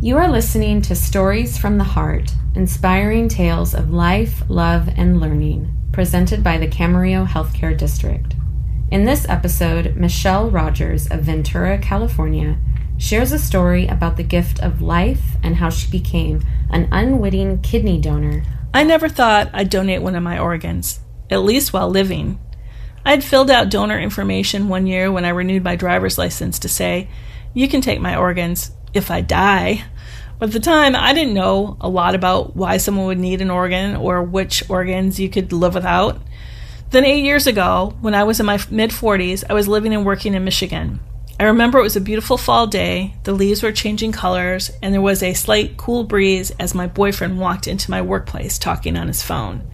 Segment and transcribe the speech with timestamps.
[0.00, 5.74] You are listening to Stories from the Heart, inspiring tales of life, love, and learning,
[5.90, 8.36] presented by the Camarillo Healthcare District.
[8.92, 12.58] In this episode, Michelle Rogers of Ventura, California,
[12.96, 18.00] shares a story about the gift of life and how she became an unwitting kidney
[18.00, 18.44] donor.
[18.72, 22.38] I never thought I'd donate one of my organs, at least while living.
[23.04, 27.08] I'd filled out donor information one year when I renewed my driver's license to say,
[27.52, 29.84] You can take my organs if I die.
[30.38, 33.50] But at the time, I didn't know a lot about why someone would need an
[33.50, 36.20] organ or which organs you could live without.
[36.90, 40.06] Then, eight years ago, when I was in my mid 40s, I was living and
[40.06, 41.00] working in Michigan.
[41.40, 45.00] I remember it was a beautiful fall day, the leaves were changing colors, and there
[45.00, 49.22] was a slight cool breeze as my boyfriend walked into my workplace talking on his
[49.22, 49.70] phone.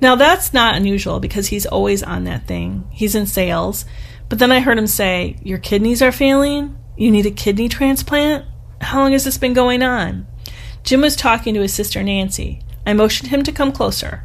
[0.00, 2.88] Now, that's not unusual because he's always on that thing.
[2.90, 3.84] He's in sales.
[4.28, 6.78] But then I heard him say, Your kidneys are failing?
[6.96, 8.46] You need a kidney transplant?
[8.82, 10.26] How long has this been going on?
[10.82, 12.60] Jim was talking to his sister Nancy.
[12.84, 14.24] I motioned him to come closer.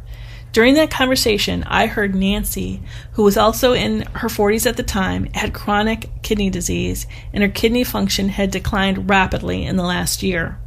[0.52, 5.26] During that conversation, I heard Nancy, who was also in her 40s at the time,
[5.34, 10.58] had chronic kidney disease, and her kidney function had declined rapidly in the last year.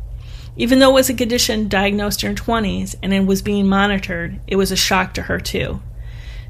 [0.55, 4.39] Even though it was a condition diagnosed in her 20s and it was being monitored,
[4.47, 5.81] it was a shock to her too.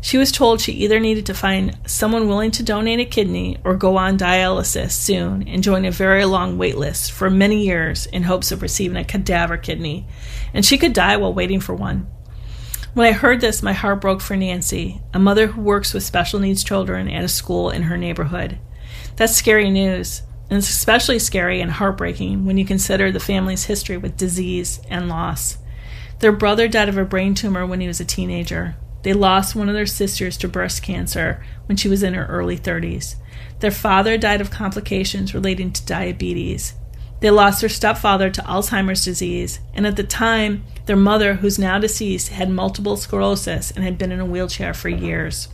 [0.04, 3.76] She was told she either needed to find someone willing to donate a kidney or
[3.76, 8.24] go on dialysis soon and join a very long wait list for many years in
[8.24, 10.08] hopes of receiving a cadaver kidney,
[10.56, 12.08] and she could die while waiting for one.
[12.96, 16.40] When I heard this, my heart broke for Nancy, a mother who works with special
[16.40, 18.58] needs children at a school in her neighborhood.
[19.16, 23.98] That's scary news, and it's especially scary and heartbreaking when you consider the family's history
[23.98, 25.60] with disease and loss.
[26.20, 28.76] Their brother died of a brain tumor when he was a teenager.
[29.04, 32.58] They lost one of their sisters to breast cancer when she was in her early
[32.58, 33.16] 30s.
[33.60, 36.74] Their father died of complications relating to diabetes.
[37.20, 41.78] They lost their stepfather to Alzheimer's disease, and at the time, their mother, who's now
[41.78, 45.48] deceased, had multiple sclerosis and had been in a wheelchair for years.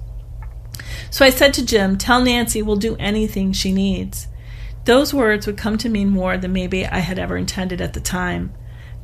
[1.10, 4.27] So I said to Jim, Tell Nancy we'll do anything she needs.
[4.86, 7.99] Those words would come to mean more than maybe I had ever intended at the
[7.99, 8.54] time.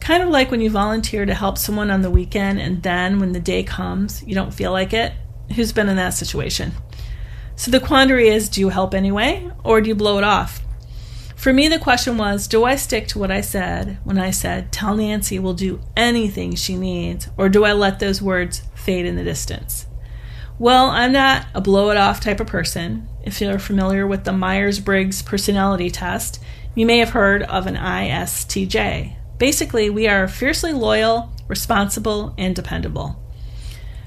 [0.04, 3.32] Kind of like when you volunteer to help someone on the weekend and then when
[3.32, 5.14] the day comes, you don't feel like it.
[5.56, 6.74] Who's been in that situation?
[7.56, 10.60] So the quandary is do you help anyway or do you blow it off?
[11.38, 14.74] For me, the question was do I stick to what I said when I said,
[14.74, 19.16] tell Nancy we'll do anything she needs, or do I let those words fade in
[19.16, 19.86] the distance?
[20.60, 23.08] Well, I'm not a blow it off type of person.
[23.24, 26.44] If you're familiar with the Myers Briggs personality test,
[26.76, 33.20] you may have heard of an ISTJ, Basically, we are fiercely loyal, responsible, and dependable.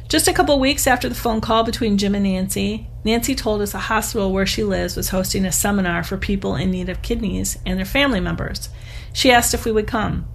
[0.09, 3.75] Just a couple weeks after the phone call between Jim and Nancy, Nancy told us
[3.75, 7.59] a hospital where she lives was hosting a seminar for people in need of kidneys
[7.67, 8.69] and their family members.
[9.13, 10.29] She asked if we would come.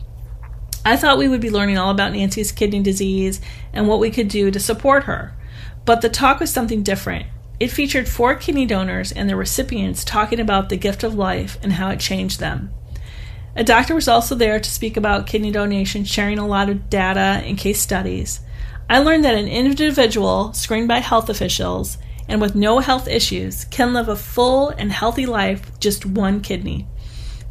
[0.83, 3.39] I thought we would be learning all about Nancy's kidney disease
[3.71, 5.33] and what we could do to support her.
[5.85, 7.27] But the talk was something different.
[7.59, 11.73] It featured four kidney donors and their recipients talking about the gift of life and
[11.73, 12.73] how it changed them.
[13.55, 17.41] A doctor was also there to speak about kidney donation, sharing a lot of data
[17.45, 18.39] and case studies.
[18.89, 21.97] I learned that an individual screened by health officials
[22.27, 26.41] and with no health issues can live a full and healthy life with just one
[26.41, 26.87] kidney.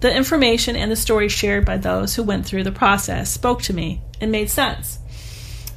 [0.01, 3.75] The information and the stories shared by those who went through the process spoke to
[3.75, 4.99] me and made sense.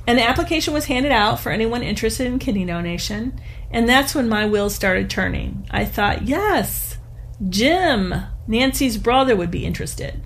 [0.08, 3.40] An application was handed out for anyone interested in kidney donation,
[3.72, 5.68] and that's when my wheels started turning.
[5.72, 6.93] I thought, yes,
[7.50, 8.14] Jim,
[8.48, 10.22] Nancy's brother would be interested.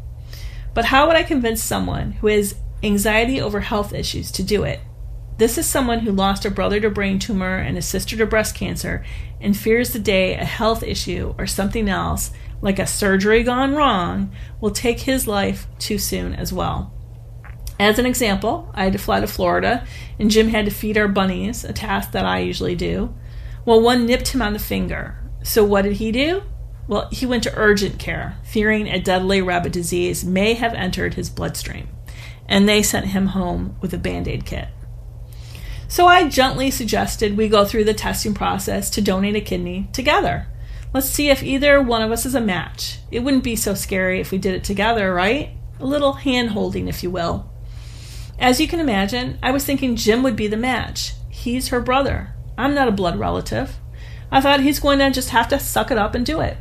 [0.73, 4.79] But how would I convince someone who has anxiety over health issues to do it?
[5.38, 8.55] This is someone who lost a brother to brain tumor and a sister to breast
[8.55, 9.05] cancer
[9.39, 14.31] and fears the day a health issue or something else, like a surgery gone wrong,
[14.59, 16.94] will take his life too soon as well.
[17.79, 19.85] As an example, I had to fly to Florida,
[20.17, 23.13] and Jim had to feed our bunnies, a task that I usually do.
[23.63, 25.23] Well, one nipped him on the finger.
[25.44, 26.41] So, what did he do?
[26.87, 31.29] Well, he went to urgent care, fearing a deadly rabbit disease may have entered his
[31.29, 31.89] bloodstream,
[32.47, 34.69] and they sent him home with a band aid kit.
[35.89, 40.47] So I gently suggested we go through the testing process to donate a kidney together.
[40.93, 42.99] Let's see if either one of us is a match.
[43.11, 45.51] It wouldn't be so scary if we did it together, right?
[45.79, 47.49] A little hand holding, if you will.
[48.40, 51.13] As you can imagine, I was thinking Jim would be the match.
[51.29, 52.33] He's her brother.
[52.57, 53.78] I'm not a blood relative.
[54.31, 56.57] I thought he's going to just have to suck it up and do it.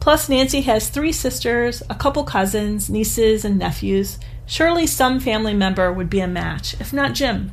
[0.00, 4.18] Plus, Nancy has three sisters, a couple cousins, nieces, and nephews.
[4.46, 7.52] Surely some family member would be a match, if not Jim.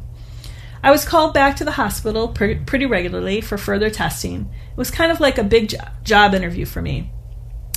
[0.83, 4.41] I was called back to the hospital pre- pretty regularly for further testing.
[4.71, 7.11] It was kind of like a big jo- job interview for me.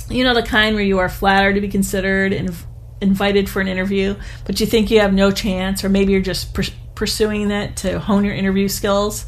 [0.09, 2.55] You know, the kind where you are flattered to be considered and
[3.01, 6.53] invited for an interview, but you think you have no chance, or maybe you're just
[6.53, 9.25] pr- pursuing it to hone your interview skills.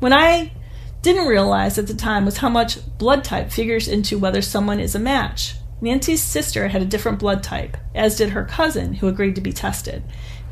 [0.00, 0.52] When I
[1.04, 4.94] didn't realize at the time was how much blood type figures into whether someone is
[4.94, 5.54] a match.
[5.80, 9.52] Nancy's sister had a different blood type, as did her cousin, who agreed to be
[9.52, 10.02] tested.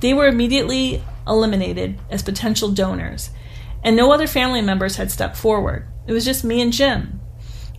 [0.01, 3.31] They were immediately eliminated as potential donors,
[3.83, 5.89] and no other family members had stepped forward.
[6.07, 7.21] It was just me and Jim.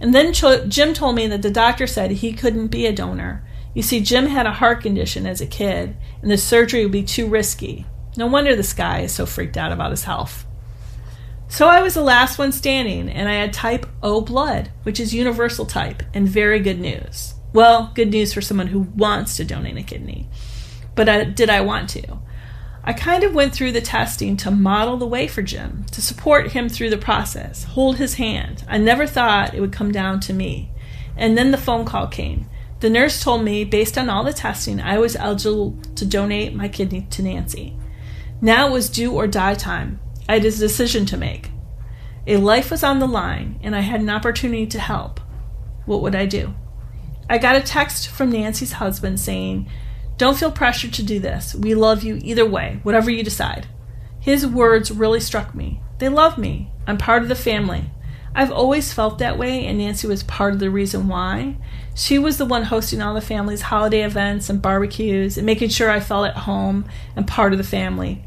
[0.01, 3.47] And then Jim told me that the doctor said he couldn't be a donor.
[3.75, 7.03] You see, Jim had a heart condition as a kid, and the surgery would be
[7.03, 7.85] too risky.
[8.17, 10.45] No wonder this guy is so freaked out about his health.
[11.53, 15.13] So I was the last one standing, and I had type O blood, which is
[15.13, 17.35] universal type, and very good news.
[17.53, 20.27] Well, good news for someone who wants to donate a kidney.
[20.95, 22.17] But I, did I want to?
[22.83, 26.53] I kind of went through the testing to model the way for Jim, to support
[26.53, 28.63] him through the process, hold his hand.
[28.67, 30.71] I never thought it would come down to me.
[31.15, 32.49] And then the phone call came.
[32.79, 36.67] The nurse told me, based on all the testing, I was eligible to donate my
[36.67, 37.77] kidney to Nancy.
[38.41, 39.99] Now it was do or die time.
[40.33, 41.51] I had a decision to make.
[42.25, 45.19] A life was on the line, and I had an opportunity to help.
[45.85, 46.55] What would I do?
[47.29, 49.69] I got a text from Nancy's husband saying,
[50.17, 51.53] don't feel pressured to do this.
[51.53, 53.67] We love you either way, whatever you decide.
[54.19, 55.81] His words really struck me.
[55.99, 56.71] They love me.
[56.87, 57.91] I'm part of the family.
[58.33, 61.57] I've always felt that way, and Nancy was part of the reason why.
[61.93, 65.91] She was the one hosting all the family's holiday events and barbecues and making sure
[65.91, 66.85] I felt at home
[67.15, 68.25] and part of the family.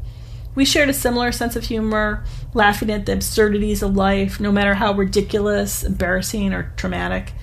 [0.57, 2.23] We shared a similar sense of humor,
[2.55, 7.33] laughing at the absurdities of life, no matter how ridiculous, embarrassing, or traumatic.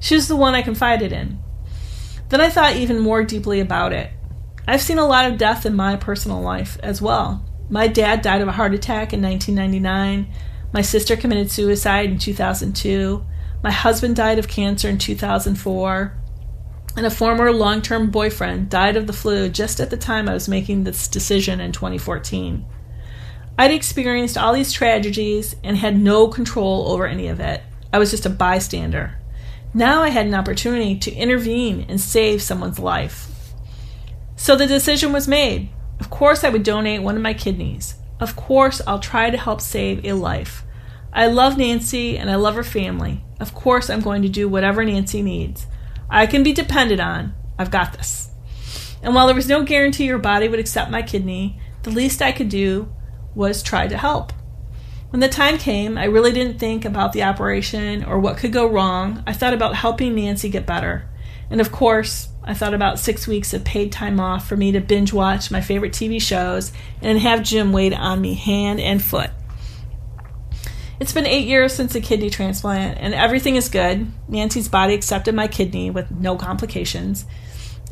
[0.00, 1.38] She was the one I confided in.
[2.30, 4.10] Then I thought even more deeply about it.
[4.66, 7.48] I've seen a lot of death in my personal life as well.
[7.70, 10.26] My dad died of a heart attack in 1999.
[10.72, 13.24] My sister committed suicide in 2002.
[13.62, 16.23] My husband died of cancer in 2004.
[16.96, 20.34] And a former long term boyfriend died of the flu just at the time I
[20.34, 22.64] was making this decision in 2014.
[23.58, 27.62] I'd experienced all these tragedies and had no control over any of it.
[27.92, 29.18] I was just a bystander.
[29.72, 33.28] Now I had an opportunity to intervene and save someone's life.
[34.36, 35.68] So the decision was made.
[36.00, 37.94] Of course, I would donate one of my kidneys.
[38.20, 40.64] Of course, I'll try to help save a life.
[41.12, 43.22] I love Nancy and I love her family.
[43.38, 45.66] Of course, I'm going to do whatever Nancy needs.
[46.08, 47.34] I can be depended on.
[47.58, 48.30] I've got this.
[49.02, 52.32] And while there was no guarantee your body would accept my kidney, the least I
[52.32, 52.92] could do
[53.34, 54.32] was try to help.
[55.10, 58.66] When the time came, I really didn't think about the operation or what could go
[58.66, 59.22] wrong.
[59.26, 61.08] I thought about helping Nancy get better.
[61.50, 64.80] And of course, I thought about six weeks of paid time off for me to
[64.80, 69.30] binge watch my favorite TV shows and have Jim wait on me hand and foot.
[71.00, 74.06] It's been eight years since the kidney transplant, and everything is good.
[74.28, 77.26] Nancy's body accepted my kidney with no complications.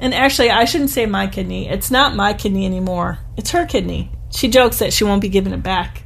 [0.01, 1.69] And actually, I shouldn't say my kidney.
[1.69, 3.19] It's not my kidney anymore.
[3.37, 4.11] It's her kidney.
[4.31, 6.03] She jokes that she won't be giving it back.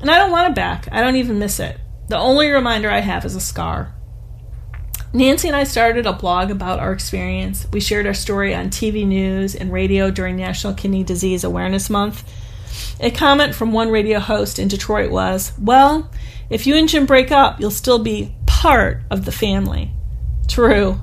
[0.00, 0.88] And I don't want it back.
[0.92, 1.78] I don't even miss it.
[2.08, 3.94] The only reminder I have is a scar.
[5.12, 7.66] Nancy and I started a blog about our experience.
[7.72, 12.30] We shared our story on TV news and radio during National Kidney Disease Awareness Month.
[13.00, 16.10] A comment from one radio host in Detroit was, Well,
[16.50, 19.92] if you and Jim break up, you'll still be part of the family.
[20.48, 21.00] True.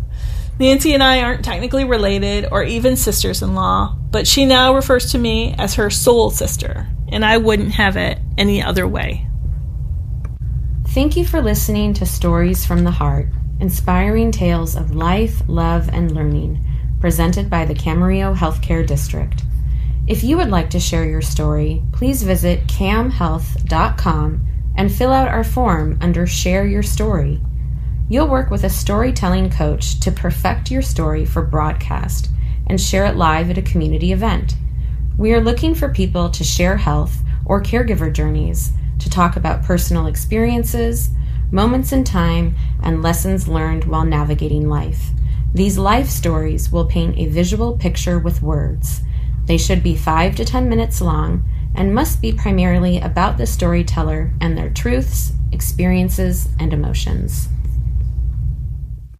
[0.60, 5.12] Nancy and I aren't technically related or even sisters in law, but she now refers
[5.12, 9.28] to me as her soul sister and I wouldn't have it any other way.
[10.88, 13.28] Thank you for listening to Stories from the Heart,
[13.60, 16.66] inspiring tales of life, love, and learning,
[17.00, 19.44] presented by the Camarillo Healthcare District.
[20.06, 24.46] If you would like to share your story, please visit camhealth.com
[24.76, 27.40] and fill out our form under Share Your Story.
[28.10, 32.30] You'll work with a storytelling coach to perfect your story for broadcast
[32.68, 34.58] and share it live at a community event.
[35.18, 40.08] We are looking for people to share health or caregiver journeys, to talk about personal
[40.08, 41.12] experiences,
[41.50, 45.12] moments in time, and lessons learned while navigating life.
[45.54, 49.02] These life stories will paint a visual picture with words.
[49.46, 51.44] They should be 5 to 10 minutes long
[51.76, 57.48] and must be primarily about the storyteller and their truths, experiences, and emotions.